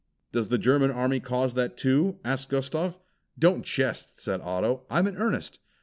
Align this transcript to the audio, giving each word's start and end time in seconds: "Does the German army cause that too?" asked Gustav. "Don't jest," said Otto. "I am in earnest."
"Does 0.31 0.47
the 0.47 0.57
German 0.57 0.89
army 0.89 1.19
cause 1.19 1.53
that 1.53 1.77
too?" 1.77 2.17
asked 2.25 2.49
Gustav. 2.49 2.97
"Don't 3.37 3.63
jest," 3.63 4.19
said 4.19 4.41
Otto. 4.41 4.81
"I 4.89 4.97
am 4.97 5.05
in 5.05 5.15
earnest." 5.15 5.59